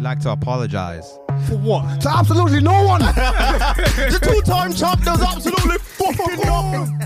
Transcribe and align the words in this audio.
We 0.00 0.04
like 0.04 0.20
to 0.20 0.30
apologize. 0.30 1.18
For 1.46 1.58
what? 1.58 2.00
To 2.00 2.08
absolutely 2.10 2.62
no 2.62 2.86
one. 2.86 3.00
the 3.02 4.18
two-time 4.22 4.72
champ 4.72 5.04
does 5.04 5.20
absolutely 5.20 5.76
fucking 5.76 6.40
nothing. 6.46 6.96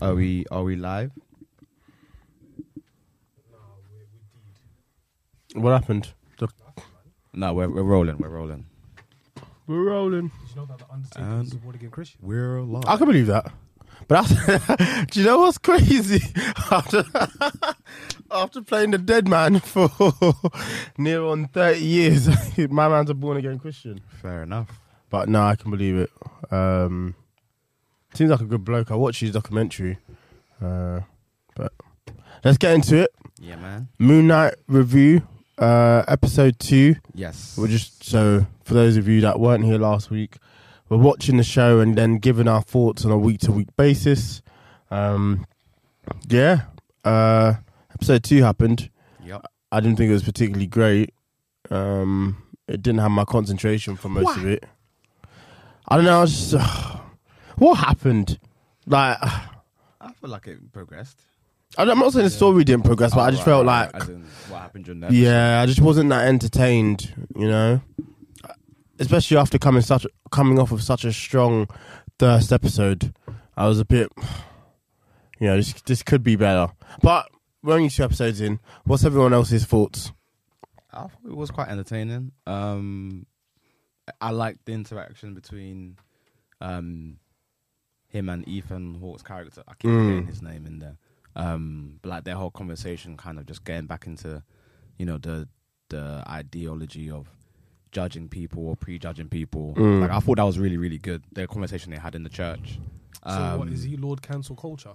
Are 0.00 0.14
we 0.14 0.44
are 0.50 0.62
we 0.64 0.76
live? 0.76 1.12
What 5.54 5.70
happened? 5.70 6.12
The- 6.38 6.48
No, 7.32 7.54
we're 7.54 7.70
we're 7.70 7.82
rolling. 7.82 8.18
We're 8.18 8.28
rolling. 8.28 8.66
We're 9.66 9.84
rolling. 9.84 10.28
Did 10.28 10.50
you 10.50 10.56
know 10.56 10.66
that 10.66 10.78
the 10.78 10.84
Undertaker 10.92 11.24
And- 11.24 11.40
was 11.40 11.50
supporting 11.50 11.78
against 11.80 11.94
Christian? 11.94 12.20
We're 12.22 12.60
live. 12.62 12.84
I 12.86 12.96
can 12.96 13.06
believe 13.06 13.26
that. 13.28 13.52
But 14.08 14.26
that's, 14.26 15.06
do 15.12 15.20
you 15.20 15.26
know 15.26 15.38
what's 15.38 15.56
crazy? 15.58 16.20
After, 16.70 17.04
after 18.30 18.60
playing 18.60 18.90
the 18.90 18.98
dead 18.98 19.28
man 19.28 19.60
for 19.60 19.88
near 20.98 21.22
on 21.24 21.46
30 21.48 21.78
years, 21.80 22.28
my 22.70 22.88
man's 22.88 23.08
a 23.10 23.14
born 23.14 23.36
again 23.36 23.58
Christian. 23.58 24.00
Fair 24.20 24.42
enough. 24.42 24.68
But 25.10 25.28
no, 25.28 25.42
I 25.44 25.54
can 25.56 25.70
believe 25.70 25.96
it. 25.96 26.10
Um, 26.52 27.14
seems 28.14 28.30
like 28.30 28.40
a 28.40 28.44
good 28.46 28.64
bloke. 28.64 28.90
I 28.90 28.96
watched 28.96 29.20
his 29.20 29.30
documentary. 29.30 29.98
Uh, 30.60 31.00
but 31.54 31.72
let's 32.44 32.58
get 32.58 32.74
into 32.74 32.96
it. 33.02 33.10
Yeah, 33.38 33.56
man. 33.56 33.88
Moon 33.98 34.26
Knight 34.26 34.54
review, 34.66 35.22
uh, 35.58 36.04
episode 36.08 36.58
two. 36.58 36.96
Yes. 37.14 37.56
We're 37.58 37.68
just 37.68 38.04
so 38.04 38.46
for 38.64 38.74
those 38.74 38.96
of 38.96 39.08
you 39.08 39.20
that 39.22 39.38
weren't 39.38 39.64
here 39.64 39.78
last 39.78 40.10
week, 40.10 40.36
we're 40.88 40.98
watching 40.98 41.36
the 41.36 41.44
show 41.44 41.80
and 41.80 41.96
then 41.96 42.18
giving 42.18 42.48
our 42.48 42.62
thoughts 42.62 43.04
on 43.04 43.10
a 43.10 43.18
week 43.18 43.40
to 43.40 43.52
week 43.52 43.68
basis. 43.76 44.42
Um, 44.90 45.46
yeah, 46.28 46.62
uh, 47.04 47.54
episode 47.92 48.24
two 48.24 48.42
happened. 48.42 48.90
Yep. 49.24 49.46
I 49.72 49.80
didn't 49.80 49.96
think 49.96 50.10
it 50.10 50.14
was 50.14 50.22
particularly 50.22 50.66
great. 50.66 51.14
Um, 51.70 52.42
it 52.68 52.82
didn't 52.82 53.00
have 53.00 53.10
my 53.10 53.24
concentration 53.24 53.96
for 53.96 54.08
most 54.08 54.36
of 54.36 54.46
it. 54.46 54.64
I 55.88 55.96
don't 55.96 56.04
know. 56.04 56.18
I 56.18 56.20
was 56.20 56.52
just, 56.52 56.64
what 57.56 57.74
happened? 57.76 58.38
Like, 58.86 59.18
I 60.00 60.12
feel 60.20 60.30
like 60.30 60.46
it 60.46 60.72
progressed. 60.72 61.20
I'm 61.76 61.98
not 61.98 62.12
saying 62.12 62.24
the 62.24 62.30
story 62.30 62.64
didn't 62.64 62.84
progress, 62.84 63.12
but 63.14 63.20
I 63.20 63.28
Oh, 63.28 63.30
just 63.30 63.40
right, 63.40 63.44
felt 63.46 63.66
like 63.66 63.92
what 64.48 64.60
happened 64.60 64.84
during 64.84 65.00
that. 65.00 65.12
Yeah, 65.12 65.60
I 65.60 65.66
just 65.66 65.80
wasn't 65.80 66.10
that 66.10 66.26
entertained, 66.28 67.12
you 67.36 67.48
know. 67.48 67.80
Especially 68.98 69.36
after 69.36 69.58
coming 69.58 69.82
such 69.82 70.06
coming 70.30 70.58
off 70.58 70.70
of 70.70 70.82
such 70.82 71.04
a 71.04 71.12
strong 71.12 71.68
first 72.18 72.52
episode, 72.52 73.12
I 73.56 73.66
was 73.66 73.80
a 73.80 73.84
bit, 73.84 74.08
you 75.40 75.48
know, 75.48 75.56
this 75.56 75.72
this 75.82 76.02
could 76.04 76.22
be 76.22 76.36
better. 76.36 76.72
But 77.02 77.28
we're 77.62 77.74
only 77.74 77.88
two 77.90 78.04
episodes 78.04 78.40
in. 78.40 78.60
What's 78.84 79.04
everyone 79.04 79.32
else's 79.32 79.64
thoughts? 79.64 80.12
I 80.92 81.02
thought 81.08 81.10
it 81.26 81.34
was 81.36 81.50
quite 81.50 81.68
entertaining. 81.68 82.30
Um, 82.46 83.26
I 84.20 84.30
liked 84.30 84.64
the 84.66 84.72
interaction 84.72 85.34
between 85.34 85.96
um, 86.60 87.16
him 88.06 88.28
and 88.28 88.46
Ethan 88.46 88.94
Hawke's 89.00 89.22
character. 89.22 89.64
I 89.66 89.72
keep 89.74 89.90
Mm. 89.90 90.04
forgetting 90.06 90.26
his 90.28 90.40
name 90.42 90.66
in 90.66 90.78
there. 90.78 90.98
Um, 91.36 91.98
but 92.02 92.08
like 92.10 92.24
their 92.24 92.36
whole 92.36 92.50
conversation, 92.50 93.16
kind 93.16 93.38
of 93.38 93.46
just 93.46 93.64
getting 93.64 93.86
back 93.86 94.06
into, 94.06 94.42
you 94.98 95.06
know, 95.06 95.18
the 95.18 95.48
the 95.88 96.22
ideology 96.28 97.10
of 97.10 97.28
judging 97.92 98.28
people 98.28 98.66
or 98.68 98.76
prejudging 98.76 99.28
people. 99.28 99.74
Mm. 99.76 100.00
Like 100.02 100.10
I 100.10 100.20
thought 100.20 100.36
that 100.36 100.44
was 100.44 100.58
really 100.58 100.76
really 100.76 100.98
good. 100.98 101.22
The 101.32 101.46
conversation 101.46 101.90
they 101.92 101.98
had 101.98 102.14
in 102.14 102.22
the 102.22 102.30
church. 102.30 102.78
So 103.26 103.56
what 103.58 103.68
Um, 103.68 103.74
he 103.74 103.96
Lord 103.96 104.22
Cancel 104.22 104.56
Culture? 104.56 104.94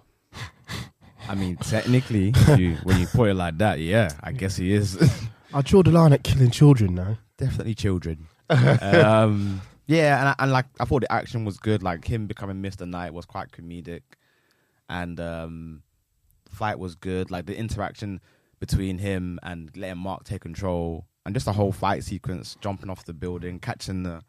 I 1.28 1.36
mean, 1.36 1.58
technically, 1.58 2.34
you, 2.58 2.76
when 2.84 3.00
you 3.00 3.08
put 3.08 3.30
it 3.30 3.34
like 3.36 3.58
that, 3.60 3.80
yeah, 3.80 4.10
I 4.24 4.32
guess 4.32 4.56
he 4.58 4.74
is. 4.74 4.98
I 5.54 5.62
draw 5.62 5.84
the 5.84 5.92
line 5.92 6.14
at 6.14 6.24
killing 6.24 6.52
children 6.52 6.96
now. 6.96 7.18
definitely 7.38 7.76
children. 7.76 8.28
um, 8.50 9.62
yeah, 9.88 10.20
and, 10.20 10.30
I, 10.30 10.36
and 10.40 10.52
like 10.52 10.66
I 10.80 10.86
thought 10.86 11.02
the 11.02 11.12
action 11.12 11.46
was 11.46 11.58
good. 11.58 11.84
Like 11.84 12.06
him 12.06 12.28
becoming 12.28 12.62
Mister 12.62 12.86
Knight 12.86 13.14
was 13.14 13.26
quite 13.26 13.52
comedic, 13.52 14.02
and 14.90 15.20
um, 15.20 15.82
fight 16.50 16.80
was 16.80 16.96
good. 16.96 17.32
Like 17.32 17.46
the 17.46 17.58
interaction 17.58 18.20
between 18.60 18.98
him 18.98 19.40
and 19.44 19.70
letting 19.78 20.00
Mark 20.00 20.24
take 20.26 20.42
control, 20.42 21.06
and 21.26 21.34
just 21.34 21.46
the 21.46 21.54
whole 21.54 21.72
fight 21.72 22.04
sequence, 22.04 22.58
jumping 22.62 22.90
off 22.90 23.06
the 23.06 23.14
building, 23.14 23.60
catching 23.60 24.04
the 24.04 24.22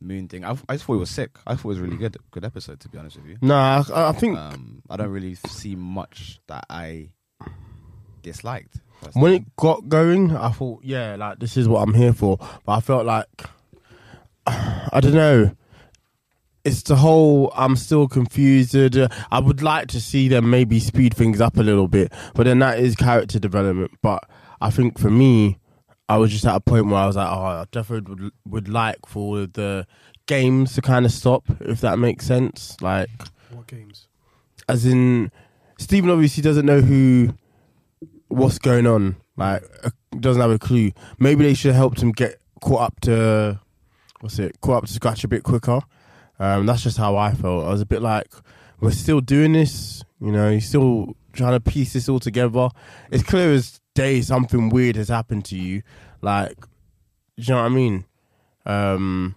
moon 0.00 0.28
thing. 0.28 0.44
I, 0.44 0.56
I 0.68 0.74
just 0.74 0.84
thought 0.84 0.94
it 0.94 0.98
was 0.98 1.10
sick. 1.10 1.30
I 1.46 1.54
thought 1.54 1.64
it 1.64 1.68
was 1.68 1.78
really 1.80 1.96
good. 1.96 2.16
Good 2.30 2.44
episode, 2.44 2.80
to 2.80 2.88
be 2.88 2.98
honest 2.98 3.16
with 3.16 3.26
you. 3.26 3.38
No, 3.40 3.54
I, 3.54 3.82
I 3.94 4.12
think 4.12 4.36
Um, 4.36 4.82
I 4.90 4.96
don't 4.96 5.10
really 5.10 5.34
see 5.34 5.76
much 5.76 6.40
that 6.48 6.64
I 6.68 7.10
disliked. 8.22 8.80
when 9.14 9.32
it 9.34 9.56
got 9.56 9.88
going, 9.88 10.36
I 10.36 10.50
thought, 10.50 10.80
yeah, 10.84 11.16
like 11.16 11.38
this 11.38 11.56
is 11.56 11.68
what 11.68 11.80
I'm 11.82 11.94
here 11.94 12.12
for. 12.12 12.36
But 12.64 12.72
I 12.72 12.80
felt 12.80 13.06
like 13.06 13.26
I 14.46 14.98
don't 15.00 15.14
know. 15.14 15.54
It's 16.64 16.82
the 16.82 16.96
whole. 16.96 17.52
I'm 17.56 17.74
still 17.76 18.06
confused. 18.08 18.76
Uh, 18.76 19.08
I 19.30 19.40
would 19.40 19.62
like 19.62 19.88
to 19.88 20.00
see 20.00 20.28
them 20.28 20.48
maybe 20.50 20.78
speed 20.78 21.14
things 21.14 21.40
up 21.40 21.56
a 21.56 21.62
little 21.62 21.88
bit, 21.88 22.12
but 22.34 22.44
then 22.44 22.60
that 22.60 22.78
is 22.78 22.94
character 22.94 23.38
development. 23.38 23.90
But 24.00 24.22
I 24.60 24.70
think 24.70 24.98
for 24.98 25.10
me, 25.10 25.58
I 26.08 26.18
was 26.18 26.30
just 26.30 26.44
at 26.46 26.54
a 26.54 26.60
point 26.60 26.86
where 26.86 26.96
I 26.96 27.06
was 27.06 27.16
like, 27.16 27.28
oh, 27.28 27.42
I 27.42 27.64
definitely 27.72 28.14
would 28.14 28.32
would 28.46 28.68
like 28.68 29.06
for 29.06 29.46
the 29.46 29.86
games 30.26 30.74
to 30.74 30.82
kind 30.82 31.04
of 31.04 31.10
stop, 31.10 31.44
if 31.60 31.80
that 31.80 31.98
makes 31.98 32.26
sense. 32.26 32.76
Like, 32.80 33.08
What 33.50 33.66
games? 33.66 34.06
as 34.68 34.86
in 34.86 35.32
Steven 35.78 36.08
obviously 36.10 36.42
doesn't 36.44 36.64
know 36.64 36.80
who 36.80 37.34
what's 38.28 38.58
going 38.58 38.86
on 38.86 39.16
like 39.36 39.62
doesn't 40.20 40.40
have 40.40 40.50
a 40.50 40.58
clue 40.58 40.90
maybe 41.18 41.42
they 41.42 41.52
should 41.52 41.70
have 41.70 41.76
helped 41.76 42.00
him 42.00 42.12
get 42.12 42.40
caught 42.62 42.80
up 42.80 43.00
to 43.00 43.60
what's 44.20 44.38
it 44.38 44.58
caught 44.60 44.76
up 44.78 44.86
to 44.86 44.92
scratch 44.92 45.24
a 45.24 45.28
bit 45.28 45.42
quicker 45.42 45.80
um 46.42 46.66
that's 46.66 46.82
just 46.82 46.96
how 46.98 47.16
i 47.16 47.32
felt 47.32 47.64
i 47.64 47.70
was 47.70 47.80
a 47.80 47.86
bit 47.86 48.02
like 48.02 48.28
we're 48.80 48.90
still 48.90 49.20
doing 49.20 49.52
this 49.52 50.02
you 50.20 50.32
know 50.32 50.50
you're 50.50 50.60
still 50.60 51.14
trying 51.32 51.52
to 51.52 51.60
piece 51.60 51.92
this 51.92 52.08
all 52.08 52.18
together 52.20 52.68
it's 53.10 53.22
clear 53.22 53.52
as 53.52 53.80
day 53.94 54.20
something 54.20 54.68
weird 54.68 54.96
has 54.96 55.08
happened 55.08 55.44
to 55.44 55.56
you 55.56 55.82
like 56.20 56.56
do 57.36 57.42
you 57.42 57.54
know 57.54 57.60
what 57.60 57.66
i 57.66 57.68
mean 57.68 58.04
um 58.66 59.34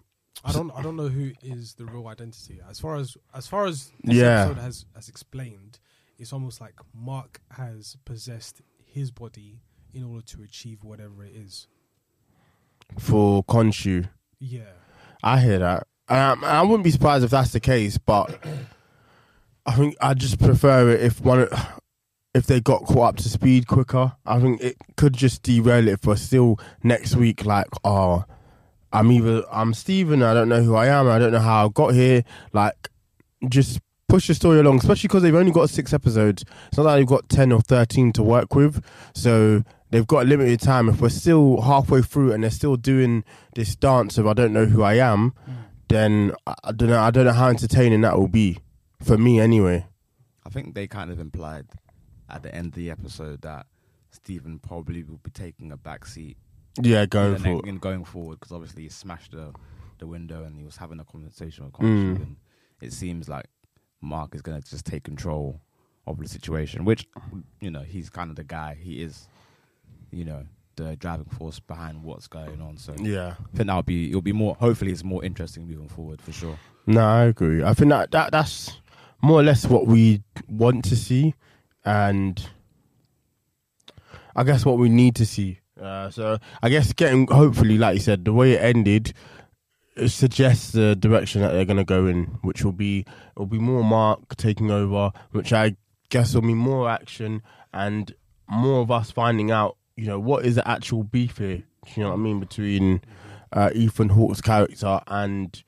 I 0.47 0.51
don't. 0.51 0.69
I 0.77 0.83
don't 0.83 0.95
know 0.95 1.07
who 1.07 1.31
is 1.41 1.74
the 1.74 1.85
real 1.85 2.06
identity. 2.07 2.59
As 2.69 2.80
far 2.80 2.97
as 2.97 3.18
as 3.33 3.47
far 3.47 3.65
as 3.65 3.91
this 4.03 4.18
Yeah. 4.18 4.41
episode 4.44 4.62
has 4.62 4.85
has 4.94 5.09
explained, 5.09 5.80
it's 6.19 6.31
almost 6.31 6.62
like 6.62 6.75
Mark 6.94 7.41
has 7.57 7.97
possessed 8.06 8.62
his 8.85 9.09
body 9.09 9.62
in 9.91 10.03
order 10.03 10.24
to 10.24 10.44
achieve 10.44 10.83
whatever 10.83 11.24
it 11.24 11.33
is. 11.35 11.65
for 13.00 13.44
Khonshu 13.45 14.07
Yeah. 14.39 14.74
I 15.24 15.39
hear 15.39 15.57
that. 15.57 15.88
Um, 16.07 16.44
I 16.44 16.62
wouldn't 16.62 16.84
be 16.84 16.92
surprised 16.92 17.24
if 17.24 17.31
that's 17.31 17.52
the 17.52 17.60
case, 17.60 17.98
but 17.98 18.38
I 19.66 19.72
think 19.74 19.96
I 20.00 20.13
just 20.13 20.40
prefer 20.40 20.90
it 20.92 21.02
if 21.02 21.22
one 21.22 21.48
if 22.36 22.46
they 22.46 22.60
got 22.60 22.84
caught 22.86 23.10
up 23.10 23.18
to 23.18 23.30
speed 23.30 23.66
quicker. 23.66 24.13
I 24.25 24.40
think 24.40 24.62
it 24.62 24.78
could 24.98 25.13
just 25.13 25.42
derail 25.42 25.88
it 25.88 26.02
for 26.02 26.16
still 26.16 26.60
next 26.84 27.16
week. 27.16 27.46
Like, 27.46 27.68
oh, 27.84 28.25
I'm 28.94 29.12
either 29.12 29.44
I'm 29.52 29.74
Steven, 29.74 30.22
I 30.22 30.34
don't 30.34 30.50
know 30.50 30.62
who 30.62 30.75
I 30.75 30.88
am, 30.88 31.07
I 31.07 31.18
don't 31.18 31.31
know 31.31 31.40
how 31.40 31.66
I 31.66 31.69
got 31.69 31.94
here. 31.94 32.24
Like, 32.54 32.90
just 33.50 33.80
push 34.07 34.28
the 34.28 34.36
story 34.36 34.60
along, 34.60 34.78
especially 34.78 35.07
because 35.07 35.24
they've 35.24 35.34
only 35.34 35.52
got 35.52 35.69
six 35.72 35.92
episodes. 35.92 36.44
It's 36.68 36.78
not 36.78 36.86
like 36.86 37.00
they've 37.00 37.07
got 37.07 37.30
ten 37.30 37.52
or 37.52 37.62
thirteen 37.62 38.13
to 38.13 38.22
work 38.22 38.54
with, 38.54 38.86
so 39.16 39.63
they've 39.90 40.06
got 40.06 40.28
limited 40.28 40.60
time. 40.60 40.88
If 40.88 41.02
we're 41.02 41.10
still 41.10 41.62
halfway 41.62 42.04
through 42.04 42.31
and 42.34 42.44
they're 42.44 42.52
still 42.52 42.75
doing 42.75 43.24
this 43.56 43.75
dance 43.75 44.19
of 44.19 44.28
I 44.28 44.34
don't 44.34 44.54
know 44.54 44.66
who 44.66 44.84
I 44.84 44.96
am, 44.96 45.34
then 45.89 46.33
I, 46.47 46.71
don't 46.71 46.89
know. 46.89 46.99
I 46.99 47.11
don't 47.11 47.25
know 47.25 47.31
how 47.33 47.49
entertaining 47.49 48.01
that 48.01 48.17
will 48.17 48.27
be 48.27 48.59
for 49.01 49.17
me 49.17 49.39
anyway. 49.39 49.85
I 50.45 50.49
think 50.49 50.75
they 50.75 50.87
kind 50.87 51.11
of 51.11 51.19
implied 51.19 51.65
at 52.29 52.43
the 52.43 52.53
end 52.53 52.67
of 52.67 52.73
the 52.73 52.91
episode 52.91 53.41
that 53.41 53.65
Steven 54.11 54.59
probably 54.59 55.03
will 55.03 55.17
be 55.23 55.31
taking 55.31 55.71
a 55.71 55.77
back 55.77 56.05
seat 56.05 56.37
Yeah, 56.81 57.05
going 57.05 57.33
the 57.33 57.39
for 57.39 57.61
going 57.79 58.05
forward 58.05 58.39
because 58.39 58.51
obviously 58.51 58.83
he 58.83 58.89
smashed 58.89 59.31
the 59.31 59.53
the 59.97 60.07
window 60.07 60.43
and 60.43 60.57
he 60.57 60.63
was 60.63 60.77
having 60.77 60.99
a 60.99 61.05
conversation 61.05 61.65
with 61.65 61.73
Mm. 61.73 61.79
Khonshu 61.79 62.15
and 62.21 62.35
it 62.81 62.91
seems 62.93 63.29
like 63.29 63.45
Mark 64.01 64.35
is 64.35 64.41
going 64.41 64.61
to 64.61 64.69
just 64.69 64.85
take 64.85 65.03
control 65.03 65.61
of 66.05 66.17
the 66.19 66.27
situation, 66.27 66.85
which 66.85 67.07
you 67.61 67.71
know 67.71 67.81
he's 67.81 68.09
kind 68.09 68.29
of 68.29 68.35
the 68.35 68.43
guy. 68.43 68.77
He 68.79 69.01
is, 69.01 69.27
you 70.11 70.25
know, 70.25 70.45
the 70.75 70.95
driving 70.95 71.25
force 71.25 71.60
behind 71.60 72.04
what's 72.04 72.27
going 72.27 72.62
on. 72.62 72.77
So 72.77 72.95
yeah. 73.00 73.36
I 73.39 73.57
think 73.57 73.68
that'll 73.68 73.83
be 73.83 74.10
it'll 74.10 74.22
be 74.22 74.33
more. 74.33 74.56
Hopefully, 74.56 74.92
it's 74.92 75.04
more 75.04 75.24
interesting 75.24 75.68
moving 75.68 75.89
forward 75.89 76.22
for 76.22 76.31
sure. 76.31 76.57
No, 76.88 77.01
I 77.01 77.24
agree. 77.24 77.63
I 77.63 77.74
think 77.74 77.89
that, 77.89 78.12
that 78.12 78.31
that's 78.31 78.80
more 79.22 79.39
or 79.39 79.44
less 79.44 79.66
what 79.66 79.88
we 79.88 80.22
want 80.48 80.86
to 80.86 80.95
see, 80.95 81.33
and 81.83 82.48
I 84.36 84.44
guess 84.44 84.66
what 84.66 84.77
we 84.77 84.89
need 84.89 85.16
to 85.16 85.25
see. 85.25 85.60
Uh, 85.81 86.10
so 86.10 86.38
I 86.62 86.69
guess 86.69 86.94
getting 86.94 87.28
hopefully, 87.28 87.78
like 87.78 87.95
you 87.95 88.01
said, 88.01 88.25
the 88.25 88.33
way 88.33 88.54
it 88.54 88.62
ended 88.62 89.13
it 89.95 90.10
suggests 90.10 90.71
the 90.71 90.95
direction 90.95 91.42
that 91.42 91.51
they're 91.51 91.66
going 91.66 91.78
to 91.78 91.83
go 91.86 92.06
in, 92.06 92.38
which 92.42 92.63
will 92.63 92.74
be 92.74 93.06
will 93.38 93.45
be 93.45 93.60
more 93.60 93.83
Mark 93.83 94.36
taking 94.36 94.71
over, 94.71 95.12
which 95.31 95.54
I 95.54 95.75
guess 96.10 96.33
will 96.33 96.42
be 96.42 96.54
more 96.54 96.89
action 96.89 97.42
and 97.74 98.13
more 98.48 98.81
of 98.81 98.92
us 98.92 99.12
finding 99.12 99.51
out, 99.51 99.78
you 99.95 100.07
know, 100.07 100.19
what 100.19 100.45
is 100.45 100.56
the 100.56 100.68
actual 100.68 101.03
beef 101.03 101.38
here. 101.38 101.63
You 101.95 102.03
know 102.03 102.09
what 102.09 102.15
I 102.15 102.18
mean 102.18 102.39
between 102.39 103.01
uh, 103.53 103.69
Ethan 103.74 104.09
Hawke's 104.09 104.42
character 104.42 105.00
and 105.07 105.63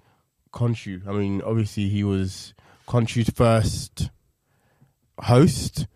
Khonshu. 0.54 1.08
I 1.08 1.12
mean, 1.12 1.42
obviously 1.42 1.90
he 1.90 2.04
was 2.04 2.54
Khonshu's 2.88 3.30
first 3.30 4.10
host, 5.20 5.88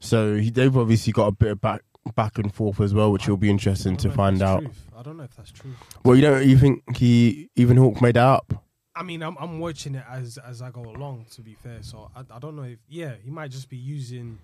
so 0.00 0.36
he, 0.36 0.50
they've 0.50 0.76
obviously 0.76 1.12
got 1.12 1.26
a 1.28 1.32
bit 1.32 1.52
of 1.52 1.60
back 1.60 1.82
back 2.14 2.38
and 2.38 2.52
forth 2.52 2.80
as 2.80 2.92
well, 2.92 3.12
which 3.12 3.28
will 3.28 3.36
be 3.36 3.50
interesting 3.50 3.96
to 3.98 4.08
don't 4.08 4.08
know 4.08 4.10
if 4.10 4.16
find 4.16 4.42
out. 4.42 4.62
truth. 4.62 4.86
I 4.96 5.02
don't 5.02 5.16
know 5.16 5.24
if 5.24 5.36
that's 5.36 5.52
true. 5.52 5.72
Well, 6.04 6.16
you 6.16 6.22
don't 6.22 6.46
you 6.46 6.58
think 6.58 6.96
he 6.96 7.48
Ethan 7.56 7.76
Hawke 7.76 8.02
made 8.02 8.16
that 8.16 8.26
up? 8.26 8.64
I 8.94 9.02
mean, 9.02 9.22
I'm 9.22 9.36
I'm 9.38 9.60
watching 9.60 9.94
it 9.94 10.04
as 10.10 10.38
as 10.38 10.60
I 10.60 10.70
go 10.70 10.82
along. 10.82 11.26
To 11.34 11.42
be 11.42 11.54
fair, 11.54 11.78
so 11.82 12.10
I, 12.14 12.24
I 12.34 12.38
don't 12.38 12.56
know 12.56 12.64
if 12.64 12.78
yeah, 12.88 13.14
he 13.22 13.30
might 13.30 13.50
just 13.50 13.68
be 13.70 13.76
using 13.76 14.38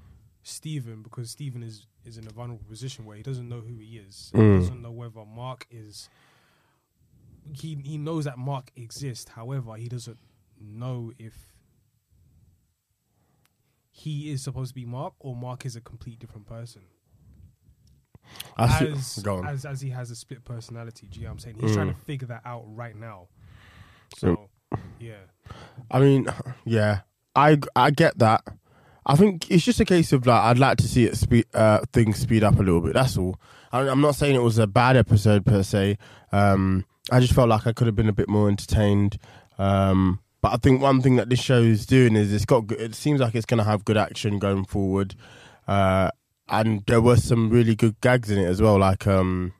Steven 0.48 1.02
because 1.02 1.30
Steven 1.30 1.62
is 1.62 1.86
is 2.04 2.18
in 2.18 2.26
a 2.26 2.30
vulnerable 2.30 2.64
position 2.68 3.04
where 3.04 3.16
he 3.16 3.22
doesn't 3.22 3.48
know 3.48 3.60
who 3.60 3.78
he 3.78 3.96
is. 3.98 4.30
Mm. 4.34 4.54
He 4.54 4.58
doesn't 4.60 4.80
know 4.82 4.92
whether 4.92 5.24
Mark 5.24 5.66
is. 5.70 6.08
He 7.52 7.74
he 7.84 7.98
knows 7.98 8.24
that 8.26 8.38
Mark 8.38 8.70
exists. 8.76 9.30
However, 9.30 9.74
he 9.74 9.88
doesn't 9.88 10.18
know 10.60 11.12
if 11.18 11.34
he 13.90 14.30
is 14.30 14.42
supposed 14.42 14.70
to 14.70 14.74
be 14.74 14.84
Mark 14.84 15.14
or 15.20 15.34
Mark 15.34 15.66
is 15.66 15.74
a 15.74 15.80
complete 15.80 16.18
different 16.18 16.46
person. 16.46 16.82
As, 18.58 19.22
as 19.46 19.64
as 19.64 19.80
he 19.80 19.90
has 19.90 20.10
a 20.10 20.16
split 20.16 20.44
personality. 20.44 21.08
Do 21.10 21.18
you 21.20 21.24
know 21.26 21.30
what 21.30 21.34
I'm 21.34 21.38
saying? 21.40 21.56
He's 21.60 21.74
trying 21.74 21.88
Mm. 21.92 21.98
to 21.98 22.04
figure 22.04 22.28
that 22.28 22.42
out 22.44 22.64
right 22.66 22.96
now. 22.96 23.28
So 24.16 24.48
yeah. 25.00 25.14
I 25.90 26.00
mean, 26.00 26.26
yeah, 26.64 27.00
I 27.34 27.58
I 27.74 27.90
get 27.90 28.18
that. 28.18 28.42
I 29.06 29.14
think 29.14 29.50
it's 29.50 29.64
just 29.64 29.78
a 29.78 29.84
case 29.84 30.12
of 30.12 30.26
like 30.26 30.42
I'd 30.42 30.58
like 30.58 30.78
to 30.78 30.88
see 30.88 31.04
it 31.04 31.16
speed 31.16 31.46
uh, 31.54 31.80
things 31.92 32.18
speed 32.18 32.42
up 32.42 32.56
a 32.56 32.62
little 32.62 32.80
bit. 32.80 32.94
That's 32.94 33.16
all. 33.16 33.40
I, 33.72 33.88
I'm 33.88 34.00
not 34.00 34.16
saying 34.16 34.34
it 34.34 34.42
was 34.42 34.58
a 34.58 34.66
bad 34.66 34.96
episode 34.96 35.46
per 35.46 35.62
se. 35.62 35.98
Um, 36.32 36.84
I 37.10 37.20
just 37.20 37.32
felt 37.32 37.48
like 37.48 37.66
I 37.66 37.72
could 37.72 37.86
have 37.86 37.94
been 37.94 38.08
a 38.08 38.12
bit 38.12 38.28
more 38.28 38.48
entertained. 38.48 39.18
Um, 39.58 40.18
but 40.42 40.52
I 40.52 40.56
think 40.56 40.82
one 40.82 41.00
thing 41.00 41.16
that 41.16 41.30
this 41.30 41.40
show 41.40 41.60
is 41.60 41.86
doing 41.86 42.16
is 42.16 42.32
it's 42.32 42.44
got. 42.44 42.66
Good, 42.66 42.80
it 42.80 42.94
seems 42.96 43.20
like 43.20 43.34
it's 43.36 43.46
going 43.46 43.58
to 43.58 43.64
have 43.64 43.84
good 43.84 43.96
action 43.96 44.38
going 44.40 44.64
forward, 44.64 45.14
uh, 45.68 46.10
and 46.48 46.82
there 46.86 47.00
were 47.00 47.16
some 47.16 47.48
really 47.48 47.76
good 47.76 48.00
gags 48.00 48.30
in 48.30 48.38
it 48.38 48.46
as 48.46 48.60
well. 48.60 48.78
Like 48.78 49.06
um, 49.06 49.54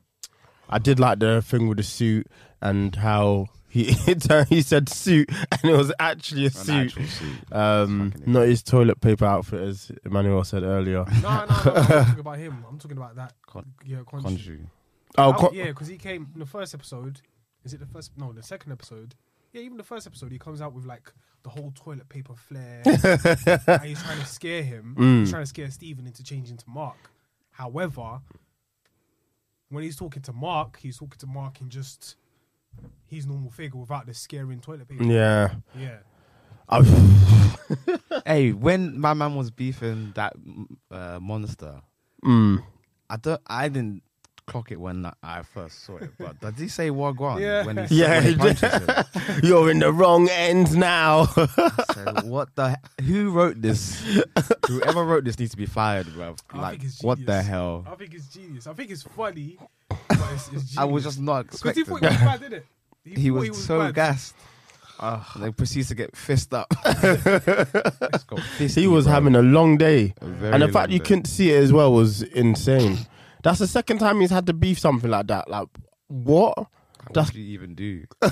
I 0.69 0.77
did 0.77 0.99
like 0.99 1.19
the 1.19 1.41
thing 1.41 1.67
with 1.67 1.77
the 1.77 1.83
suit 1.83 2.27
and 2.61 2.95
how 2.95 3.47
he 3.69 3.83
he 4.49 4.61
said 4.61 4.89
suit 4.89 5.29
and 5.51 5.71
it 5.71 5.75
was 5.77 5.91
actually 5.99 6.43
a 6.43 6.47
An 6.47 6.51
suit. 6.51 6.75
actual 6.75 7.05
suit. 7.05 7.51
Um, 7.53 8.13
not 8.25 8.41
his 8.47 8.63
toilet 8.63 9.01
paper 9.01 9.25
outfit, 9.25 9.61
as 9.61 9.91
Emmanuel 10.05 10.43
said 10.43 10.63
earlier. 10.63 11.05
No, 11.21 11.21
no, 11.21 11.21
no. 11.21 11.27
I'm 11.39 11.47
not 11.47 11.47
talking 12.07 12.19
about 12.19 12.37
him. 12.37 12.65
I'm 12.67 12.79
talking 12.79 12.97
about 12.97 13.15
that. 13.15 13.33
Con- 13.45 13.73
Yeah, 13.85 13.97
Khonshu. 13.99 14.23
Khonshu. 14.23 14.59
Oh, 15.17 15.29
Oh, 15.29 15.33
co- 15.33 15.51
yeah, 15.53 15.65
because 15.65 15.87
he 15.87 15.97
came 15.97 16.27
in 16.33 16.39
the 16.39 16.45
first 16.45 16.73
episode. 16.73 17.21
Is 17.63 17.73
it 17.73 17.79
the 17.79 17.85
first? 17.85 18.11
No, 18.17 18.31
the 18.31 18.43
second 18.43 18.71
episode. 18.71 19.15
Yeah, 19.53 19.61
even 19.61 19.77
the 19.77 19.83
first 19.83 20.05
episode, 20.07 20.31
he 20.31 20.37
comes 20.39 20.61
out 20.61 20.73
with 20.73 20.85
like 20.85 21.11
the 21.43 21.49
whole 21.49 21.71
toilet 21.75 22.07
paper 22.09 22.33
flare. 22.35 22.81
and 22.85 23.81
he's 23.83 24.01
trying 24.03 24.19
to 24.19 24.25
scare 24.25 24.63
him. 24.63 24.95
Mm. 24.97 25.19
He's 25.21 25.29
trying 25.31 25.43
to 25.43 25.47
scare 25.47 25.69
Steven 25.71 26.05
into 26.05 26.23
changing 26.23 26.57
to 26.57 26.65
Mark. 26.69 27.09
However, 27.51 28.19
when 29.69 29.83
he's 29.83 29.95
talking 29.95 30.21
to 30.23 30.33
Mark, 30.33 30.77
he's 30.79 30.97
talking 30.97 31.17
to 31.19 31.27
Mark 31.27 31.59
in 31.61 31.69
just 31.69 32.15
his 33.07 33.25
normal 33.25 33.51
figure 33.51 33.79
without 33.79 34.05
the 34.05 34.13
scaring 34.13 34.59
toilet 34.59 34.87
paper. 34.87 35.03
yeah. 35.03 35.55
Yeah. 35.77 35.97
Hey, 38.25 38.51
when 38.51 38.99
my 38.99 39.13
man 39.13 39.35
was 39.35 39.51
beefing 39.51 40.11
that 40.15 40.33
uh, 40.91 41.19
monster, 41.21 41.81
mm. 42.23 42.63
I 43.09 43.17
don't. 43.17 43.41
I 43.47 43.67
didn't 43.69 44.03
clock 44.45 44.71
it 44.71 44.79
when 44.79 45.09
I 45.23 45.41
first 45.43 45.83
saw 45.85 45.97
it. 45.97 46.11
But 46.17 46.39
did 46.39 46.55
he 46.57 46.67
say 46.69 46.89
Wagwan 46.89 47.39
Yeah. 47.41 47.65
when 47.65 47.85
he, 47.87 47.95
Yeah, 48.01 48.15
when 48.15 48.23
he 48.23 48.29
he 48.29 48.35
did. 48.35 48.59
You're 49.43 49.69
in 49.71 49.79
the 49.79 49.91
wrong 49.93 50.29
end 50.29 50.77
now. 50.77 51.25
So 51.25 52.13
what 52.23 52.55
the? 52.55 52.77
Who 53.03 53.31
wrote 53.31 53.61
this? 53.61 54.01
Whoever 54.67 55.03
wrote 55.03 55.23
this 55.25 55.37
needs 55.39 55.51
to 55.51 55.57
be 55.57 55.65
fired, 55.65 56.07
bro. 56.13 56.35
I 56.51 56.57
Like, 56.61 56.71
think 56.79 56.83
it's 56.91 57.03
what 57.03 57.25
the 57.25 57.41
hell? 57.41 57.85
I 57.89 57.95
think 57.95 58.13
it's 58.13 58.27
genius. 58.27 58.67
I 58.67 58.73
think 58.73 58.91
it's 58.91 59.03
funny. 59.03 59.57
But 60.09 60.19
it's, 60.33 60.49
it's. 60.53 60.77
I 60.77 60.83
was 60.83 61.03
just 61.03 61.19
not 61.19 61.43
because 61.45 61.61
he 61.61 61.69
expecting. 61.81 61.85
thought 61.85 62.01
he 62.01 62.07
was 62.07 62.17
bad, 62.17 62.39
didn't 62.41 62.53
it? 62.53 62.65
he 63.19 63.29
thought 63.29 63.47
was, 63.49 63.65
so 63.65 63.79
bad. 63.79 63.95
gassed. 63.95 64.35
and 64.99 65.21
then 65.43 65.53
proceeds 65.53 65.87
to 65.89 65.95
get 65.95 66.15
fist 66.15 66.53
up. 66.53 66.67
Fisty, 68.57 68.81
he 68.81 68.87
was 68.87 69.05
bro. 69.05 69.13
having 69.13 69.35
a 69.35 69.41
long 69.41 69.77
day, 69.77 70.13
A 70.21 70.25
and 70.25 70.61
the 70.63 70.67
fact 70.67 70.75
long 70.75 70.91
you 70.91 70.99
day. 70.99 71.05
couldn't 71.05 71.25
see 71.27 71.51
it 71.51 71.61
as 71.63 71.71
well 71.71 71.93
was 71.93 72.21
insane. 72.23 72.97
That's 73.43 73.59
the 73.59 73.67
second 73.67 73.99
time 73.99 74.19
he's 74.21 74.31
had 74.31 74.45
to 74.47 74.53
beef 74.53 74.79
something 74.79 75.09
like 75.09 75.27
that. 75.27 75.49
Like 75.49 75.67
what? 76.07 76.57
What 76.57 76.67
That's- 77.13 77.29
did 77.31 77.39
you 77.41 77.53
even 77.53 77.75
do? 77.75 78.03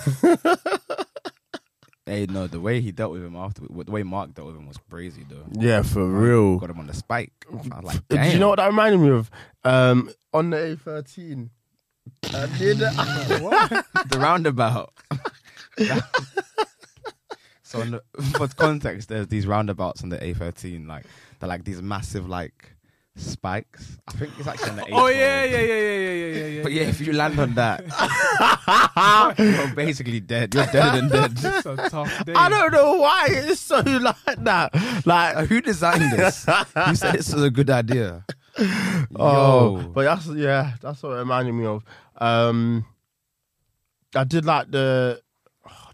hey, 2.05 2.25
no, 2.27 2.47
the 2.47 2.59
way 2.59 2.81
he 2.81 2.91
dealt 2.91 3.11
with 3.13 3.23
him 3.23 3.35
after, 3.35 3.61
the 3.61 3.91
way 3.91 4.03
Mark 4.03 4.33
dealt 4.33 4.47
with 4.47 4.57
him 4.57 4.67
was 4.67 4.77
crazy, 4.89 5.25
though. 5.29 5.45
Yeah, 5.53 5.81
for 5.81 6.05
real. 6.05 6.57
Got 6.57 6.71
him 6.71 6.79
on 6.79 6.87
the 6.87 6.93
spike. 6.93 7.31
I 7.51 7.55
was 7.55 7.67
like, 7.83 8.07
Do 8.09 8.19
you 8.21 8.37
know 8.39 8.49
what 8.49 8.57
that 8.57 8.67
reminded 8.67 8.99
me 8.99 9.09
of? 9.11 9.31
Um, 9.63 10.09
on 10.33 10.49
the 10.49 10.57
A13. 10.85 11.49
I 12.33 12.47
did. 12.57 12.77
the 14.09 14.17
roundabout. 14.19 14.93
so, 17.63 17.81
the, 17.83 18.01
for 18.33 18.47
context, 18.47 19.09
there's 19.09 19.27
these 19.27 19.45
roundabouts 19.47 20.03
on 20.03 20.09
the 20.09 20.17
A13, 20.17 20.87
like 20.87 21.05
they're 21.39 21.49
like 21.49 21.63
these 21.65 21.81
massive 21.81 22.27
like 22.27 22.75
spikes. 23.15 23.97
I 24.07 24.11
think 24.13 24.33
it's 24.37 24.47
actually 24.47 24.71
on 24.71 24.75
the 24.77 24.81
A12. 24.83 24.89
Oh 24.93 25.07
yeah, 25.07 25.43
yeah, 25.45 25.59
yeah, 25.59 25.61
yeah, 25.61 25.75
yeah, 25.75 26.11
yeah, 26.11 26.25
yeah, 26.25 26.45
yeah. 26.45 26.63
But 26.63 26.71
yeah, 26.71 26.83
if 26.83 27.01
you 27.01 27.13
land 27.13 27.39
on 27.39 27.53
that, 27.55 27.85
you're 29.37 29.75
basically 29.75 30.19
dead. 30.19 30.53
You're 30.53 30.65
deader 30.65 30.97
than 30.97 31.09
dead. 31.09 31.31
it's 31.33 31.65
a 31.65 31.89
tough 31.89 32.25
day. 32.25 32.33
I 32.33 32.49
don't 32.49 32.71
know 32.73 32.97
why 32.97 33.27
it's 33.29 33.61
so 33.61 33.79
like 33.79 34.43
that. 34.43 35.05
Like, 35.05 35.47
who 35.47 35.61
designed 35.61 36.11
this? 36.11 36.45
Who 36.45 36.95
said 36.95 37.15
this 37.15 37.33
was 37.33 37.43
a 37.43 37.49
good 37.49 37.69
idea? 37.69 38.25
oh, 39.15 39.79
Yo. 39.81 39.87
but 39.93 40.03
that's 40.03 40.27
yeah, 40.27 40.73
that's 40.81 41.01
what 41.03 41.11
it 41.13 41.17
reminded 41.17 41.53
me 41.53 41.65
of. 41.65 41.83
Um, 42.17 42.85
I 44.15 44.23
did 44.23 44.45
like 44.45 44.71
the 44.71 45.21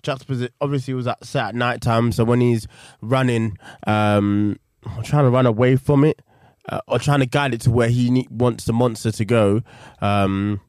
juxtaposition. 0.03 0.53
Obviously, 0.61 0.91
it 0.93 0.95
was 0.95 1.07
at 1.07 1.23
set 1.25 1.45
at 1.49 1.55
night 1.55 1.81
time, 1.81 2.11
so 2.11 2.23
when 2.23 2.41
he's 2.41 2.67
running, 3.01 3.57
um, 3.87 4.57
trying 5.03 5.23
to 5.25 5.29
run 5.29 5.45
away 5.45 5.75
from 5.75 6.03
it. 6.03 6.21
Uh, 6.69 6.79
or 6.87 6.99
trying 6.99 7.19
to 7.19 7.25
guide 7.25 7.55
it 7.55 7.61
to 7.61 7.71
where 7.71 7.89
he 7.89 8.11
ne- 8.11 8.27
wants 8.29 8.65
the 8.65 8.71
monster 8.71 9.11
to 9.11 9.25
go. 9.25 9.63
Um, 9.99 10.61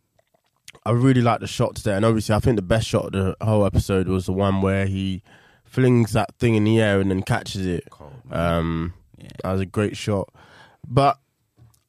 I 0.86 0.90
really 0.92 1.20
like 1.20 1.40
the 1.40 1.46
shots 1.46 1.82
there, 1.82 1.96
and 1.96 2.04
obviously, 2.04 2.34
I 2.34 2.38
think 2.38 2.56
the 2.56 2.62
best 2.62 2.88
shot 2.88 3.04
of 3.04 3.12
the 3.12 3.36
whole 3.42 3.66
episode 3.66 4.08
was 4.08 4.24
the 4.24 4.32
one 4.32 4.62
where 4.62 4.86
he 4.86 5.22
flings 5.64 6.12
that 6.12 6.34
thing 6.38 6.54
in 6.54 6.64
the 6.64 6.80
air 6.80 6.98
and 6.98 7.10
then 7.10 7.22
catches 7.22 7.66
it. 7.66 7.84
Cold. 7.90 8.10
Um, 8.30 8.94
Yeah. 9.18 9.28
that 9.44 9.52
was 9.52 9.60
a 9.60 9.66
great 9.66 9.98
shot. 9.98 10.32
But 10.88 11.18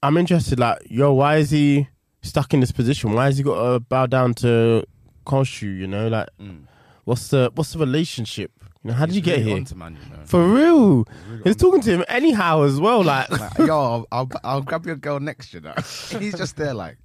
I'm 0.04 0.18
interested, 0.18 0.60
like, 0.60 0.80
yo, 0.90 1.14
why 1.14 1.38
is 1.38 1.50
he 1.52 1.88
stuck 2.22 2.54
in 2.54 2.60
this 2.60 2.72
position? 2.72 3.14
Why 3.14 3.26
has 3.26 3.38
he 3.38 3.44
got 3.44 3.74
to 3.74 3.80
bow 3.80 4.06
down 4.06 4.34
to 4.36 4.84
Khonshu, 5.26 5.78
you 5.78 5.88
know, 5.88 6.08
like 6.10 6.28
Mm. 6.40 6.64
what's 7.06 7.30
the 7.30 7.52
what's 7.56 7.74
the 7.74 7.80
relationship? 7.80 8.52
You 8.84 8.90
know, 8.92 8.96
how 8.98 9.06
did 9.06 9.16
He's 9.16 9.26
you 9.26 9.34
get 9.34 9.40
here? 9.40 9.64
man, 9.78 9.98
you 10.04 10.18
know. 10.18 10.24
For 10.26 10.46
real, 10.46 11.06
really 11.30 11.42
he's 11.46 11.56
talking 11.56 11.80
to 11.82 11.90
him 11.90 12.04
anyhow 12.10 12.64
as 12.64 12.80
well. 12.82 13.02
Like, 13.04 13.30
like, 13.40 13.58
yo, 13.60 13.66
I'll, 13.80 14.08
I'll 14.12 14.30
I'll 14.44 14.62
grab 14.62 14.86
your 14.86 14.98
girl 14.98 15.20
next, 15.22 15.54
you 15.54 15.62
know. 15.62 15.74
He's 16.20 16.36
just 16.38 16.58
there, 16.58 16.74
like, 16.74 16.98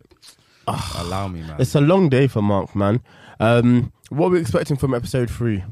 allow 0.66 1.28
me, 1.28 1.40
man. 1.42 1.56
it's 1.60 1.74
a 1.76 1.80
long 1.80 2.08
day 2.08 2.26
for 2.26 2.42
Mark, 2.42 2.74
man. 2.74 3.00
Um, 3.38 3.92
what 4.08 4.26
are 4.26 4.30
we 4.30 4.40
expecting 4.40 4.76
from 4.76 4.92
episode 4.94 5.30
three? 5.30 5.62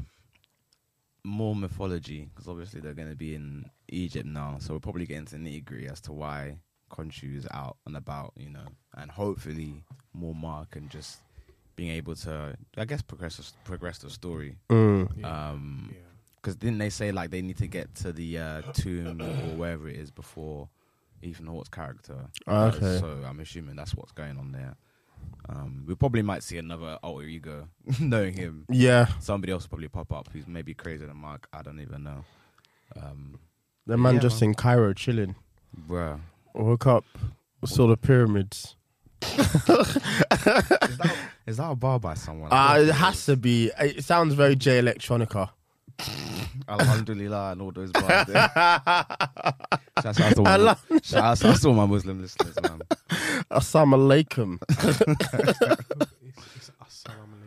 more 1.23 1.53
mythology 1.55 2.29
because 2.33 2.47
obviously 2.47 2.79
they're 2.79 2.93
going 2.93 3.09
to 3.09 3.15
be 3.15 3.35
in 3.35 3.65
Egypt 3.89 4.25
now, 4.25 4.55
so 4.59 4.73
we'll 4.73 4.79
probably 4.79 5.05
get 5.05 5.17
into 5.17 5.35
nitty 5.35 5.65
gritty 5.65 5.87
as 5.87 5.99
to 5.99 6.13
why 6.13 6.57
Khonshu 6.89 7.35
is 7.37 7.47
out 7.51 7.77
and 7.85 7.95
about, 7.97 8.33
you 8.37 8.49
know, 8.49 8.65
and 8.95 9.09
hopefully 9.11 9.83
more 10.13 10.33
Mark 10.35 10.75
and 10.75 10.89
just 10.89 11.19
being 11.75 11.91
able 11.91 12.15
to, 12.15 12.55
I 12.77 12.85
guess, 12.85 13.01
progress 13.01 13.37
the- 13.37 13.53
progress 13.63 13.99
the 13.99 14.09
story. 14.09 14.57
Mm. 14.69 15.09
Yeah. 15.19 15.49
Um, 15.49 15.89
yeah. 15.93 15.99
because 16.41 16.55
didn't 16.55 16.77
they 16.79 16.89
say 16.89 17.11
like 17.11 17.29
they 17.31 17.41
need 17.41 17.57
to 17.57 17.67
get 17.67 17.93
to 17.95 18.11
the 18.11 18.37
uh, 18.37 18.61
tomb 18.73 19.21
or 19.21 19.55
wherever 19.57 19.87
it 19.87 19.95
is 19.97 20.09
before 20.11 20.69
Ethan 21.21 21.45
Hawke's 21.47 21.69
character? 21.69 22.17
Ah, 22.47 22.51
Uh, 22.63 22.67
okay. 22.75 22.97
so 22.99 23.21
I'm 23.27 23.39
assuming 23.39 23.75
that's 23.75 23.93
what's 23.95 24.11
going 24.11 24.37
on 24.37 24.51
there. 24.51 24.75
Um, 25.49 25.83
we 25.87 25.95
probably 25.95 26.21
might 26.21 26.43
see 26.43 26.57
another 26.57 26.97
alter 27.03 27.25
ego, 27.25 27.67
knowing 27.99 28.33
him. 28.33 28.65
Yeah, 28.69 29.07
Somebody 29.19 29.51
else 29.53 29.63
will 29.63 29.69
probably 29.69 29.87
pop 29.89 30.11
up 30.13 30.29
who's 30.31 30.47
maybe 30.47 30.73
crazier 30.73 31.07
than 31.07 31.17
Mark. 31.17 31.47
I 31.53 31.61
don't 31.61 31.79
even 31.79 32.03
know. 32.03 32.23
Um, 32.95 33.39
the 33.85 33.97
man 33.97 34.15
Yeah, 34.15 34.21
just 34.21 34.41
man. 34.41 34.49
in 34.51 34.55
Cairo 34.55 34.93
chilling. 34.93 35.35
bruh. 35.87 36.19
Woke 36.57 36.87
up, 36.87 37.05
saw 37.65 37.87
the 37.87 37.95
pyramids. 37.97 38.75
Is 41.45 41.57
that 41.57 41.69
a 41.69 41.75
bar 41.75 41.99
by 41.99 42.15
someone? 42.15 42.49
Uh, 42.51 42.77
it 42.87 42.91
has 42.91 43.25
to 43.27 43.35
be. 43.37 43.71
It 43.79 44.03
sounds 44.03 44.33
very 44.33 44.55
Jay 44.55 44.79
Electronica. 44.81 45.49
Alhamdulillah 46.67 47.51
and 47.53 47.61
all 47.61 47.71
those 47.71 47.91
bars 47.91 48.27
there. 48.27 48.49
Shout 48.55 50.19
out 50.19 50.35
to 50.35 50.39
all, 50.39 50.47
Allah- 50.47 50.77
shout 51.03 51.43
out 51.45 51.57
to 51.59 51.67
all 51.69 51.73
my 51.73 51.85
Muslim 51.85 52.21
listeners, 52.21 52.55
man. 52.61 52.81
Assalamu 53.51 53.95
alaikum. 53.97 54.59
It's, 56.27 56.45
it's 56.55 56.71
assalamu 56.81 57.33
alaikum. 57.33 57.46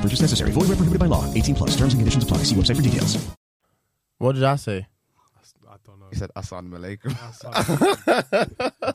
No 0.00 0.04
purchase 0.04 0.22
necessary. 0.22 0.50
Void 0.52 0.68
where 0.68 0.76
prohibited 0.76 0.98
by 0.98 1.06
law. 1.06 1.30
18 1.34 1.54
plus. 1.54 1.76
Terms 1.76 1.92
and 1.92 2.00
conditions 2.00 2.24
apply. 2.24 2.38
See 2.38 2.54
website 2.54 2.76
for 2.76 2.82
details. 2.82 3.18
What 4.16 4.32
did 4.32 4.44
I 4.44 4.56
say? 4.56 4.86
I 5.68 5.76
don't 5.86 6.00
know. 6.00 6.06
He 6.10 6.16
said 6.16 6.30
Assalamu 6.34 6.78
alaikum. 6.78 7.14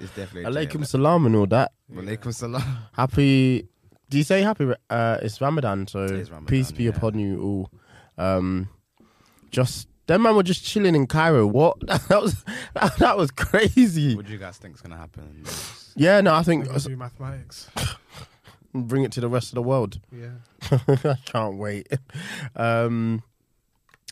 It's 0.00 0.14
definitely 0.14 0.50
Alaikum 0.50 0.84
salam 0.86 1.26
and 1.26 1.36
all 1.36 1.46
that. 1.46 1.72
Alaikum 1.92 2.34
salam. 2.34 2.62
Happy. 2.92 3.68
Do 4.10 4.18
you 4.18 4.24
say 4.24 4.42
happy? 4.42 4.72
Uh, 4.90 5.18
it's 5.22 5.40
Ramadan, 5.40 5.86
so 5.86 6.02
is 6.04 6.30
Ramadan, 6.30 6.46
peace 6.46 6.72
be 6.72 6.84
yeah. 6.84 6.90
upon 6.90 7.18
you 7.18 7.40
all. 7.40 7.70
Um, 8.18 8.68
just 9.50 9.88
them 10.06 10.22
man 10.22 10.34
were 10.34 10.42
just 10.42 10.64
chilling 10.64 10.94
in 10.94 11.06
Cairo. 11.06 11.46
What 11.46 11.78
that 11.86 12.20
was 12.20 12.44
that, 12.74 12.96
that 12.98 13.16
was 13.16 13.30
crazy. 13.30 14.16
What 14.16 14.26
do 14.26 14.32
you 14.32 14.38
guys 14.38 14.58
think 14.58 14.74
is 14.74 14.80
gonna 14.80 14.96
happen? 14.96 15.44
Yeah, 15.94 16.20
no, 16.20 16.34
I 16.34 16.42
think 16.42 16.66
alaikum. 16.66 17.68
do 17.76 17.86
mathematics. 18.74 18.88
bring 18.90 19.04
it 19.04 19.12
to 19.12 19.20
the 19.20 19.28
rest 19.28 19.48
of 19.50 19.54
the 19.54 19.62
world. 19.62 20.00
Yeah. 20.12 20.30
I 20.88 21.16
can't 21.24 21.56
wait. 21.56 21.88
Um, 22.56 23.22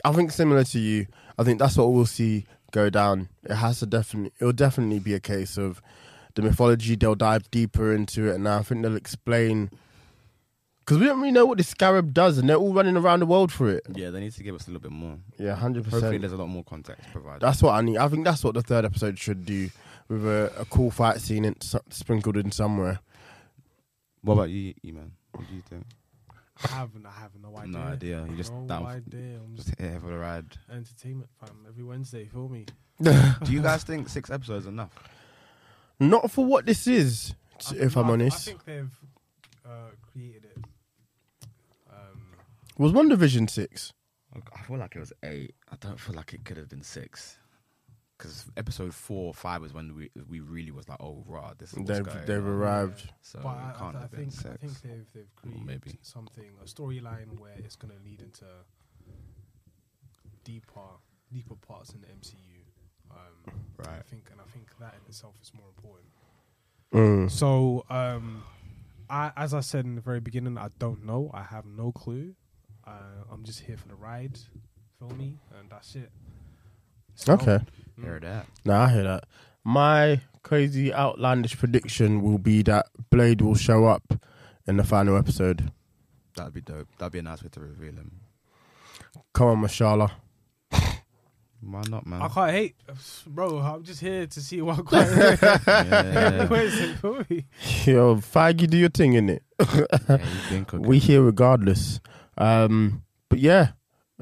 I 0.04 0.12
think 0.12 0.31
similar 0.31 0.64
to 0.64 0.78
you. 0.78 1.07
I 1.38 1.45
think 1.45 1.59
that's 1.59 1.76
what 1.76 1.92
we'll 1.92 2.07
see 2.07 2.47
go 2.73 2.90
down. 2.90 3.28
It 3.45 3.54
has 3.54 3.78
to 3.81 3.87
definitely. 3.87 4.33
It 4.40 4.45
will 4.45 4.52
definitely 4.52 4.99
be 4.99 5.14
a 5.14 5.21
case 5.21 5.57
of 5.57 5.81
the 6.35 6.42
mythology. 6.42 6.97
They'll 6.97 7.14
dive 7.14 7.50
deeper 7.50 7.92
into 7.92 8.28
it, 8.28 8.35
and 8.35 8.49
I 8.49 8.62
think 8.62 8.83
they'll 8.83 8.97
explain. 8.97 9.71
Because 10.81 10.99
we 10.99 11.07
don't 11.07 11.21
really 11.21 11.31
know 11.31 11.47
what 11.47 11.59
this 11.59 11.69
scarab 11.69 12.12
does, 12.12 12.38
and 12.38 12.49
they're 12.49 12.57
all 12.57 12.73
running 12.73 12.97
around 12.97 13.21
the 13.21 13.26
world 13.26 13.52
for 13.52 13.71
it. 13.71 13.87
Yeah, 13.95 14.11
they 14.11 14.19
need 14.19 14.33
to 14.33 14.42
give 14.42 14.57
us 14.57 14.66
a 14.66 14.71
little 14.71 14.83
bit 14.83 14.90
more. 14.90 15.16
Yeah, 15.38 15.54
hundred 15.54 15.85
percent. 15.85 16.02
Hopefully, 16.02 16.19
percent. 16.19 16.23
there's 16.23 16.33
a 16.33 16.37
lot 16.37 16.49
more 16.49 16.64
context 16.64 17.04
provided. 17.12 17.40
That's 17.40 17.62
what 17.62 17.75
I 17.75 17.83
need. 17.83 17.99
I 17.99 18.09
think 18.09 18.25
that's 18.25 18.42
what 18.42 18.54
the 18.54 18.62
third 18.62 18.85
episode 18.85 19.16
should 19.19 19.47
do, 19.47 19.71
with 20.09 20.26
a, 20.26 20.52
a 20.59 20.64
cool 20.64 20.90
fight 20.90 21.21
scene 21.21 21.45
in, 21.45 21.54
sprinkled 21.61 22.37
in 22.37 22.50
somewhere. 22.50 22.99
What 24.23 24.35
about 24.35 24.50
you, 24.50 24.75
E 24.85 24.93
man? 24.93 25.12
What 25.33 25.49
do 25.49 25.55
you 25.55 25.62
think? 25.62 25.85
I 26.64 26.69
haven't. 26.69 27.07
I 27.07 27.11
have 27.11 27.31
no 27.41 27.57
idea. 27.57 27.73
No 27.73 27.79
idea. 27.81 28.26
You 28.31 28.37
just 28.37 28.52
no 28.52 28.67
down- 28.67 28.87
idea. 28.87 29.38
I'm 29.43 29.57
just 29.57 29.69
Just 29.69 29.81
here 29.81 29.99
for 30.00 30.07
the 30.09 30.19
ride. 30.19 30.57
entertainment 30.71 31.29
fam. 31.41 31.64
Every 31.69 31.83
Wednesday, 31.83 32.26
feel 32.26 32.49
me. 32.49 32.67
do 33.02 33.12
you 33.52 33.62
guys 33.62 33.83
think 33.83 34.09
six 34.09 34.31
episodes 34.31 34.67
enough? 34.67 34.93
Not 35.99 36.31
for 36.31 36.45
what 36.45 36.67
this 36.67 36.87
is, 36.87 37.35
I- 37.71 37.76
if 37.76 37.97
no, 37.97 38.02
I'm 38.02 38.11
I- 38.11 38.12
honest. 38.12 38.49
I 38.49 38.50
think 38.50 38.64
they've 38.64 38.91
uh, 39.67 39.91
created 40.12 40.45
it. 40.45 40.64
Um, 41.91 42.23
Was 42.79 42.93
WandaVision 42.93 43.50
six? 43.50 43.93
I 44.55 44.62
feel 44.62 44.79
like 44.79 44.95
it 44.97 45.00
was 45.00 45.12
eight. 45.25 45.55
I 45.71 45.76
don't 45.81 45.99
feel 46.00 46.14
like 46.14 46.33
it 46.33 46.45
could 46.45 46.57
have 46.57 46.69
been 46.69 46.83
six. 46.83 47.38
Because 48.23 48.47
episode 48.57 48.95
four 48.95 49.26
or 49.29 49.35
five 49.35 49.61
was 49.62 49.73
when 49.75 49.95
we 49.97 50.11
we 50.29 50.41
really 50.41 50.71
was 50.71 50.88
like, 50.88 50.99
oh, 51.00 51.25
raw, 51.26 51.52
this 51.59 51.73
is 51.73 51.79
what's 51.79 51.91
They've 51.91 52.05
going 52.05 52.25
they've 52.26 52.37
on. 52.45 52.49
arrived. 52.50 53.11
So 53.23 53.41
but 53.43 53.49
it 53.50 53.52
I, 53.61 53.75
can't 53.79 53.97
I, 53.97 53.99
I 53.99 54.02
have 54.02 54.11
been 54.12 54.31
think 54.31 54.47
I 54.47 54.50
six. 54.50 54.61
think 54.61 54.83
they've 54.83 55.07
they've 55.14 55.25
Or 55.45 55.50
created 55.50 55.67
maybe. 55.67 55.99
something 56.02 56.45
a 56.62 56.67
storyline 56.67 57.38
where 57.38 57.55
it's 57.59 57.76
going 57.76 57.93
to 57.93 58.00
lead 58.05 58.21
into 58.23 58.45
deeper 60.45 60.81
deeper 61.33 61.55
parts 61.57 61.91
in 61.91 62.00
the 62.00 62.07
MCU. 62.09 62.37
Um, 63.11 63.52
I 63.87 64.00
think, 64.09 64.29
and 64.31 64.41
I 64.41 64.45
think 64.52 64.71
that 64.81 64.95
in 64.95 65.09
itself 65.09 65.35
is 65.43 65.52
more 65.55 65.67
important. 65.69 66.09
Mm. 66.95 67.31
So, 67.31 67.85
um, 67.91 68.43
I, 69.11 69.33
as 69.37 69.52
I 69.55 69.61
said 69.61 69.85
in 69.85 69.97
the 69.97 70.00
very 70.00 70.21
beginning, 70.21 70.57
I 70.57 70.69
don't 70.79 71.05
know. 71.05 71.31
I 71.35 71.43
have 71.43 71.64
no 71.67 71.93
clue. 71.93 72.35
Uh, 72.87 73.25
I'm 73.31 73.45
just 73.45 73.61
here 73.61 73.76
for 73.76 73.88
the 73.88 73.95
ride, 73.95 74.38
feel 74.99 75.11
me, 75.11 75.37
and 75.59 75.69
that's 75.71 75.95
it. 75.95 76.11
So, 77.14 77.35
Okay. 77.35 77.59
Mm, 77.99 78.05
Hear 78.05 78.21
that? 78.21 78.47
No, 78.65 78.75
I 78.75 78.91
hear 78.93 79.03
that. 79.05 79.25
My 79.65 80.21
crazy 80.43 80.93
outlandish 80.93 81.57
prediction 81.59 82.23
will 82.23 82.39
be 82.39 82.63
that 82.63 82.87
Blade 83.11 83.41
will 83.41 83.55
show 83.55 83.85
up 83.87 84.15
in 84.67 84.77
the 84.77 84.85
final 84.85 85.17
episode. 85.17 85.71
That'd 86.37 86.55
be 86.55 86.61
dope. 86.61 86.89
That'd 86.99 87.13
be 87.13 87.19
a 87.19 87.23
nice 87.23 87.43
way 87.43 87.49
to 87.53 87.61
reveal 87.61 87.93
him. 87.93 88.21
Come 89.35 89.47
on, 89.49 89.61
Mashallah. 89.61 90.11
Why 91.65 91.83
not, 91.89 92.05
man? 92.07 92.21
I 92.21 92.27
can't 92.27 92.51
hate, 92.51 92.75
bro. 93.25 93.59
I'm 93.61 93.85
just 93.85 94.01
here 94.01 94.27
to 94.27 94.41
see 94.41 94.61
what 94.63 94.85
quite. 94.85 95.07
yeah, 95.09 96.49
Where's 96.49 96.77
it 96.77 96.97
for 96.97 97.25
me? 97.31 97.45
Yo, 97.85 98.17
Feige, 98.17 98.69
do 98.69 98.77
your 98.77 98.89
thing 98.89 99.13
in 99.13 99.29
it. 99.29 99.45
yeah, 99.61 99.87
you've 100.09 100.49
been 100.51 100.65
cooking. 100.67 100.89
We 100.89 100.99
here 100.99 101.23
regardless. 101.23 102.01
Um, 102.37 103.05
but 103.29 103.39
yeah, 103.39 103.73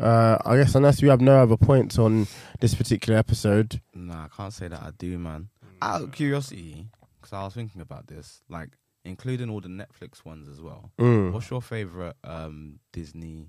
uh, 0.00 0.38
I 0.44 0.56
guess 0.56 0.74
unless 0.74 1.02
we 1.02 1.08
have 1.08 1.20
no 1.20 1.42
other 1.42 1.56
points 1.56 1.98
on 1.98 2.26
this 2.60 2.74
particular 2.74 3.18
episode, 3.18 3.80
Nah, 3.94 4.24
I 4.24 4.28
can't 4.36 4.52
say 4.52 4.68
that 4.68 4.80
I 4.82 4.90
do, 4.96 5.18
man. 5.18 5.48
Out 5.82 6.02
of 6.02 6.12
curiosity, 6.12 6.88
because 7.20 7.32
I 7.32 7.42
was 7.44 7.54
thinking 7.54 7.80
about 7.80 8.06
this, 8.06 8.42
like 8.48 8.70
including 9.04 9.48
all 9.50 9.60
the 9.60 9.68
Netflix 9.68 10.24
ones 10.24 10.48
as 10.48 10.60
well. 10.60 10.90
mm, 10.98 11.32
What's 11.32 11.50
your 11.50 11.62
favorite 11.62 12.16
um, 12.24 12.78
Disney? 12.92 13.48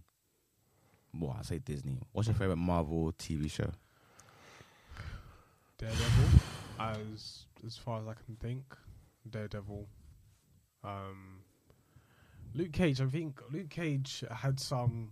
Well, 1.13 1.35
I 1.37 1.43
say 1.43 1.59
Disney. 1.59 1.99
What's 2.13 2.27
your 2.29 2.35
favorite 2.35 2.55
Marvel 2.57 3.11
TV 3.19 3.51
show? 3.51 3.69
Daredevil, 5.77 6.39
as 6.79 7.45
as 7.65 7.75
far 7.77 7.99
as 8.01 8.07
I 8.07 8.13
can 8.13 8.35
think, 8.39 8.63
Daredevil. 9.29 9.87
Um, 10.83 11.41
Luke 12.53 12.71
Cage. 12.71 13.01
I 13.01 13.05
think 13.07 13.39
Luke 13.51 13.69
Cage 13.69 14.23
had 14.31 14.59
some 14.59 15.11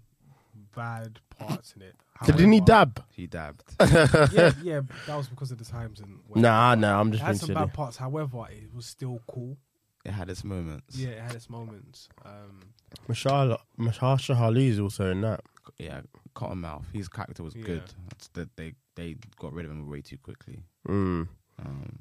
bad 0.75 1.19
parts 1.37 1.73
in 1.75 1.81
it. 1.81 1.95
didn't 2.25 2.51
he 2.51 2.59
However- 2.59 2.65
dab? 2.65 3.03
He 3.11 3.27
dabbed. 3.27 3.63
yeah, 3.79 4.51
yeah, 4.63 4.81
that 5.07 5.15
was 5.15 5.27
because 5.27 5.51
of 5.51 5.57
the 5.57 5.65
times 5.65 5.99
and. 5.99 6.19
whatever. 6.27 6.41
Nah, 6.47 6.75
nah, 6.75 6.99
I'm 6.99 7.07
It 7.09 7.11
just 7.11 7.23
had 7.23 7.37
some 7.37 7.47
silly. 7.47 7.55
bad 7.59 7.73
parts. 7.73 7.97
However, 7.97 8.45
it 8.51 8.73
was 8.73 8.85
still 8.85 9.19
cool. 9.27 9.57
it 10.05 10.11
had 10.11 10.29
its 10.29 10.43
moments. 10.43 10.97
Yeah, 10.97 11.09
it 11.09 11.21
had 11.21 11.35
its 11.35 11.49
moments. 11.49 12.09
Um, 12.25 12.61
Mashallah, 13.07 13.59
Mahershala 13.77 14.39
Ali 14.39 14.67
is 14.67 14.79
also 14.79 15.11
in 15.11 15.21
that. 15.21 15.41
yeah. 15.77 16.01
Cottonmouth. 16.35 16.85
His 16.93 17.09
character 17.09 17.43
was 17.43 17.53
Yeah. 17.55 17.63
good. 17.65 17.83
It's 18.13 18.27
that 18.29 18.55
they 18.55 18.73
they 18.95 19.15
got 19.39 19.51
rid 19.53 19.65
of 19.65 19.71
him 19.71 19.89
way 19.89 20.01
too 20.01 20.17
quickly. 20.17 20.63
Mm. 20.87 21.27
Um, 21.65 21.99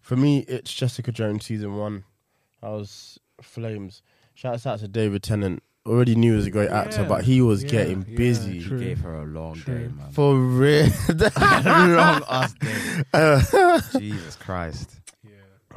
For 0.00 0.16
me, 0.16 0.40
it's 0.48 0.72
Jessica 0.72 1.10
Jones 1.12 1.44
season 1.46 1.74
one. 1.76 2.04
I 2.62 2.68
was 2.70 3.18
flames. 3.42 4.02
Shouts 4.34 4.66
out 4.66 4.78
to 4.80 4.88
David 4.88 5.22
Tennant. 5.22 5.62
Already 5.88 6.14
knew 6.14 6.32
he 6.32 6.36
was 6.36 6.46
a 6.46 6.50
great 6.50 6.70
actor, 6.70 7.02
Yeah. 7.02 7.08
but 7.08 7.24
he 7.24 7.40
was 7.40 7.62
Yeah, 7.64 7.70
getting 7.70 8.04
yeah, 8.08 8.16
busy 8.16 8.62
true. 8.62 8.78
He 8.78 8.84
gave 8.86 9.00
her 9.00 9.14
a 9.22 9.24
long 9.26 9.54
True. 9.54 9.74
day, 9.78 9.88
man. 9.88 10.10
for 10.12 10.36
real. 10.38 10.86
long 11.08 12.22
ass 12.30 12.54
day. 12.54 13.80
Jesus 13.98 14.36
Christ. 14.36 15.00
Yeah. 15.24 15.30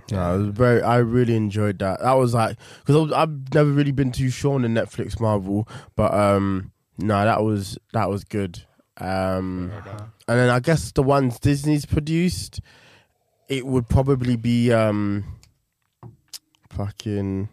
Yeah, 0.09 0.33
it 0.33 0.37
was 0.37 0.47
very. 0.49 0.81
I 0.81 0.97
really 0.97 1.35
enjoyed 1.35 1.79
that. 1.79 1.99
That 2.01 2.13
was 2.13 2.33
like 2.33 2.57
because 2.85 3.11
I've 3.13 3.53
never 3.53 3.69
really 3.69 3.91
been 3.91 4.11
too 4.11 4.29
sure 4.29 4.55
on 4.55 4.61
the 4.63 4.67
Netflix 4.67 5.19
Marvel, 5.19 5.67
but 5.95 6.13
um, 6.13 6.71
no, 6.97 7.23
that 7.23 7.43
was 7.43 7.77
that 7.93 8.09
was 8.09 8.23
good. 8.23 8.63
Um, 8.97 9.71
and 10.27 10.39
then 10.39 10.49
I 10.49 10.59
guess 10.59 10.91
the 10.91 11.01
ones 11.03 11.39
Disney's 11.39 11.85
produced, 11.85 12.61
it 13.49 13.65
would 13.65 13.89
probably 13.89 14.35
be 14.35 14.71
um, 14.71 15.25
fucking 16.69 17.49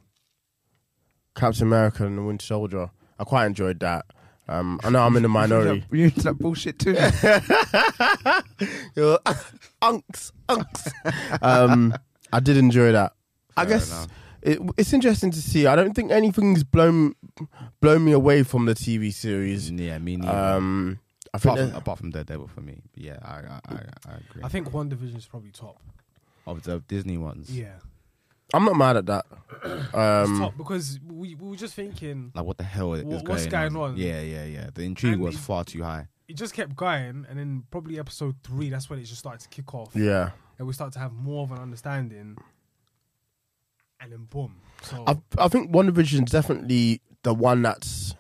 Captain 1.39 1.67
America 1.67 2.07
and 2.07 2.19
the 2.19 2.23
Winter 2.23 2.45
Soldier. 2.45 2.91
I 3.19 3.25
quite 3.25 3.47
enjoyed 3.47 3.81
that. 3.81 4.07
Um, 4.49 4.81
I 4.83 4.91
know 4.91 5.03
I'm 5.05 5.17
in 5.17 5.23
the 5.23 5.29
minority. 5.41 5.85
You 5.91 6.05
into 6.05 6.23
that 6.23 6.39
bullshit 6.39 6.79
too? 6.79 6.93
You're- 8.97 9.19
unks, 9.83 10.33
unks. 10.49 10.93
um, 11.43 11.95
I 12.33 12.41
did 12.41 12.57
enjoy 12.57 12.93
that. 12.93 13.13
I 13.57 13.65
Fair 13.65 13.75
guess 13.75 13.91
enough. 13.91 14.09
it, 14.43 14.59
it's 14.77 14.93
interesting 14.93 15.31
to 15.33 15.43
see. 15.43 15.67
I 15.67 15.77
don't 15.77 15.95
think 15.95 16.11
anything's 16.11 16.65
blown 16.65 17.15
blown 17.81 18.05
me 18.05 18.13
away 18.13 18.43
from 18.43 18.67
the 18.67 18.75
TV 18.75 19.13
series. 19.13 19.71
yeah, 19.71 19.99
me 19.99 20.17
neither. 20.17 20.33
Um, 20.37 20.99
I 21.35 21.39
think 21.39 21.53
apart, 21.53 21.59
from, 21.59 21.71
that- 21.71 21.79
apart 21.79 21.99
from 21.99 22.11
Daredevil 22.11 22.49
for 22.49 22.61
me. 22.63 22.81
But 22.95 23.03
yeah, 23.03 23.19
I, 23.23 23.35
I, 23.35 23.61
I, 23.69 23.75
I 23.75 24.13
agree. 24.31 24.43
I 24.45 24.49
think 24.49 24.71
WandaVision 24.71 25.17
is 25.17 25.27
probably 25.27 25.51
top. 25.51 25.81
of 26.47 26.63
the 26.63 26.79
Disney 26.89 27.19
ones. 27.19 27.51
Yeah. 27.51 27.75
I'm 28.55 28.65
not 28.65 28.77
mad 28.77 28.97
at 28.97 29.07
that. 29.07 29.27
It's 29.65 29.95
Um, 29.95 30.39
top 30.39 30.57
because 30.57 30.99
we, 31.07 31.35
we 31.35 31.51
were 31.51 31.57
just 31.57 31.75
thinking 31.75 32.33
Like 32.35 32.45
what 32.45 32.57
the 32.59 32.65
hell 32.65 32.95
is 32.95 33.05
Wha- 33.05 33.17
going 33.19 33.27
what's 33.29 33.47
going 33.47 33.77
on? 33.77 33.97
Yeah, 33.97 34.21
yeah, 34.21 34.45
yeah. 34.45 34.71
The 34.73 34.83
intrigue 34.83 35.15
And 35.15 35.23
was 35.23 35.35
it- 35.35 35.39
far 35.41 35.65
too 35.65 35.83
high. 35.83 36.07
it 36.29 36.37
just 36.37 36.55
kept 36.55 36.75
going, 36.77 37.27
and 37.29 37.39
then 37.39 37.65
probably 37.71 37.99
episode 37.99 38.37
three, 38.45 38.71
that's 38.71 38.89
when 38.89 38.99
it 38.99 39.05
just 39.05 39.19
started 39.19 39.41
to 39.41 39.49
kick 39.49 39.75
off. 39.75 39.95
yeah, 39.95 40.31
And 40.59 40.67
we 40.67 40.73
start 40.75 40.93
to 40.95 40.99
have 40.99 41.13
more 41.13 41.43
of 41.45 41.53
an 41.53 41.59
understanding, 41.59 42.37
and 44.01 44.13
then 44.13 44.25
boom. 44.31 44.57
So 44.83 45.05
I, 45.07 45.17
I 45.39 45.49
think 45.49 45.75
One 45.75 45.89
is 45.99 46.21
definitely 46.23 47.01
the 47.25 47.35
one 47.35 47.63
that's 47.63 48.15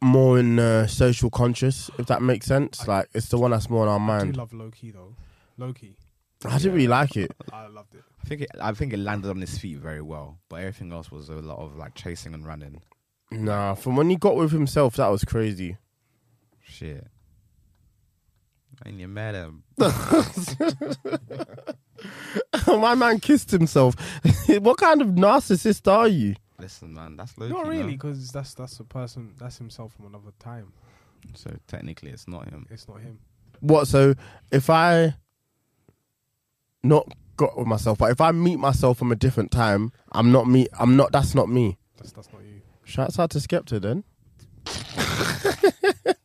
more 0.00 0.38
in 0.38 0.58
uh, 0.58 0.86
social 0.86 1.30
conscious, 1.30 1.90
if 1.98 2.06
that 2.06 2.20
makes 2.22 2.46
sense. 2.46 2.86
Like 2.86 3.08
it's 3.14 3.28
the 3.28 3.38
one 3.38 3.52
that's 3.52 3.70
more 3.70 3.86
on 3.86 3.88
our 3.88 3.94
I 4.16 4.18
do 4.20 4.24
mind. 4.26 4.36
love 4.36 4.52
Loki 4.52 4.90
though. 4.90 5.14
Loki, 5.56 5.96
I 6.44 6.58
didn't 6.58 6.74
really 6.74 6.88
like 6.88 7.16
it. 7.16 7.32
I 7.52 7.66
loved 7.68 7.94
it. 7.94 8.02
I 8.22 8.28
think 8.28 8.42
it, 8.42 8.50
I 8.60 8.72
think 8.72 8.92
it 8.92 8.98
landed 8.98 9.30
on 9.30 9.40
his 9.40 9.58
feet 9.58 9.78
very 9.78 10.00
well, 10.00 10.38
but 10.48 10.60
everything 10.60 10.92
else 10.92 11.10
was 11.10 11.28
a 11.28 11.34
lot 11.34 11.58
of 11.58 11.76
like 11.76 11.94
chasing 11.94 12.34
and 12.34 12.46
running. 12.46 12.80
Nah, 13.30 13.74
from 13.74 13.96
when 13.96 14.10
he 14.10 14.16
got 14.16 14.36
with 14.36 14.52
himself, 14.52 14.96
that 14.96 15.08
was 15.08 15.24
crazy. 15.24 15.76
Shit. 16.62 17.06
Ain't 18.84 18.98
you 18.98 19.08
mad 19.08 19.34
at 19.34 19.44
him? 19.44 19.62
My 22.66 22.94
man 22.94 23.20
kissed 23.20 23.50
himself. 23.50 23.94
what 24.60 24.78
kind 24.78 25.02
of 25.02 25.08
narcissist 25.08 25.90
are 25.90 26.08
you? 26.08 26.34
Listen, 26.58 26.94
man, 26.94 27.16
that's 27.16 27.36
Loki. 27.38 27.52
Not 27.52 27.64
no? 27.64 27.70
really, 27.70 27.92
because 27.92 28.30
that's 28.30 28.54
that's 28.54 28.78
a 28.80 28.84
person. 28.84 29.34
That's 29.38 29.58
himself 29.58 29.92
from 29.94 30.06
another 30.06 30.32
time. 30.38 30.72
So 31.34 31.54
technically, 31.66 32.10
it's 32.10 32.28
not 32.28 32.48
him. 32.48 32.66
It's 32.70 32.88
not 32.88 33.00
him. 33.00 33.18
What? 33.60 33.88
So 33.88 34.14
if 34.50 34.70
I 34.70 35.14
not 36.82 37.12
got 37.36 37.58
with 37.58 37.66
myself, 37.66 37.98
but 37.98 38.10
if 38.10 38.20
I 38.20 38.32
meet 38.32 38.58
myself 38.58 38.98
from 38.98 39.12
a 39.12 39.16
different 39.16 39.50
time, 39.50 39.92
I'm 40.12 40.32
not 40.32 40.46
me. 40.46 40.68
I'm 40.78 40.96
not. 40.96 41.12
That's 41.12 41.34
not 41.34 41.48
me. 41.48 41.78
That's 41.96 42.12
that's 42.12 42.32
not 42.32 42.42
you. 42.42 42.60
Shouts 42.84 43.18
out 43.18 43.30
to 43.30 43.38
Skepta 43.38 43.80
then. 43.80 44.04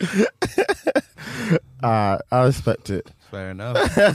uh, 1.82 2.18
I 2.30 2.44
respect 2.44 2.90
it. 2.90 3.10
Fair 3.30 3.50
enough. 3.50 3.96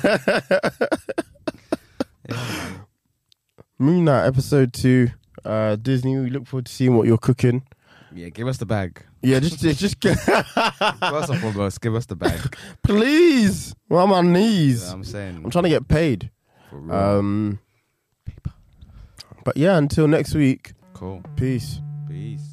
yeah. 2.29 2.71
Moon 3.77 4.05
Knight 4.05 4.25
episode 4.25 4.71
two. 4.73 5.09
Uh, 5.43 5.75
Disney. 5.75 6.17
We 6.17 6.29
look 6.29 6.47
forward 6.47 6.67
to 6.67 6.71
seeing 6.71 6.95
what 6.95 7.07
you're 7.07 7.17
cooking. 7.17 7.63
Yeah, 8.15 8.29
give 8.29 8.47
us 8.47 8.57
the 8.57 8.65
bag. 8.65 9.03
Yeah, 9.21 9.39
just 9.39 9.59
just 9.59 9.99
get, 9.99 10.17
First 10.19 11.29
and 11.29 11.39
foremost, 11.41 11.81
give 11.81 11.95
us 11.95 12.05
the 12.05 12.15
bag. 12.15 12.55
please. 12.83 13.73
I'm 13.89 14.11
on 14.11 14.31
my 14.31 14.39
knees. 14.39 14.87
I'm 14.89 15.03
saying. 15.03 15.41
I'm 15.43 15.49
trying 15.51 15.63
to 15.63 15.69
get 15.69 15.87
paid. 15.87 16.29
For 16.69 16.77
real. 16.77 16.95
Um, 16.95 17.59
but 19.43 19.57
yeah, 19.57 19.77
until 19.77 20.07
next 20.07 20.33
week. 20.35 20.73
cool. 20.93 21.21
Peace. 21.35 21.79
Peace. 22.07 22.52